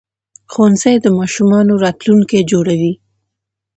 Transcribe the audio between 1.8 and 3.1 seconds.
راتلونکي جوړوي